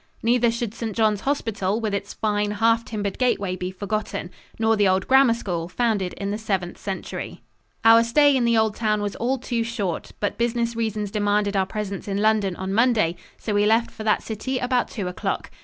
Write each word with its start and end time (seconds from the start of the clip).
Neither 0.23 0.49
should 0.49 0.73
St. 0.73 0.95
John's 0.95 1.21
hospital, 1.21 1.79
with 1.79 1.93
its 1.93 2.11
fine, 2.15 2.49
half 2.53 2.83
timbered 2.83 3.19
gateway 3.19 3.55
be 3.55 3.69
forgotten; 3.69 4.31
nor 4.57 4.75
the 4.75 4.87
old 4.87 5.07
grammar 5.07 5.35
school, 5.35 5.67
founded 5.69 6.13
in 6.13 6.31
the 6.31 6.39
Seventh 6.39 6.79
Century. 6.79 7.43
[Illustration: 7.85 7.85
CATHEDRAL, 7.85 7.97
CANTERBURY.] 7.97 7.97
Our 7.99 8.03
stay 8.33 8.35
in 8.35 8.45
the 8.45 8.57
old 8.57 8.75
town 8.75 9.01
was 9.03 9.15
all 9.17 9.37
too 9.37 9.63
short, 9.63 10.13
but 10.19 10.39
business 10.39 10.75
reasons 10.75 11.11
demanded 11.11 11.55
our 11.55 11.67
presence 11.67 12.07
in 12.07 12.17
London 12.17 12.55
on 12.55 12.73
Monday, 12.73 13.15
so 13.37 13.53
we 13.53 13.67
left 13.67 13.91
for 13.91 14.03
that 14.03 14.23
city 14.23 14.57
about 14.57 14.87
two 14.87 15.07
o'clock. 15.07 15.51